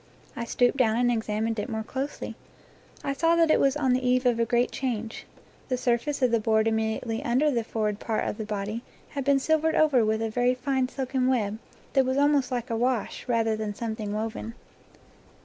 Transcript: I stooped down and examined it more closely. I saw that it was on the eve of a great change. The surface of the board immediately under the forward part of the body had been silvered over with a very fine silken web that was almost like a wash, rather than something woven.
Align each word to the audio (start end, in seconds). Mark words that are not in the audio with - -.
I 0.35 0.45
stooped 0.45 0.77
down 0.77 0.97
and 0.97 1.11
examined 1.11 1.59
it 1.59 1.69
more 1.69 1.83
closely. 1.83 2.35
I 3.03 3.13
saw 3.13 3.35
that 3.35 3.51
it 3.51 3.59
was 3.59 3.77
on 3.77 3.93
the 3.93 4.03
eve 4.03 4.25
of 4.25 4.39
a 4.39 4.45
great 4.45 4.71
change. 4.71 5.27
The 5.69 5.77
surface 5.77 6.23
of 6.23 6.31
the 6.31 6.39
board 6.39 6.67
immediately 6.67 7.23
under 7.23 7.51
the 7.51 7.63
forward 7.63 7.99
part 7.99 8.27
of 8.27 8.39
the 8.39 8.43
body 8.45 8.81
had 9.09 9.23
been 9.23 9.37
silvered 9.37 9.75
over 9.75 10.03
with 10.03 10.23
a 10.23 10.29
very 10.31 10.55
fine 10.55 10.89
silken 10.89 11.27
web 11.27 11.59
that 11.93 12.03
was 12.03 12.17
almost 12.17 12.49
like 12.49 12.71
a 12.71 12.75
wash, 12.75 13.27
rather 13.27 13.55
than 13.55 13.75
something 13.75 14.11
woven. 14.11 14.55